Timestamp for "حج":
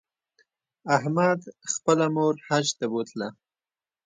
2.47-2.67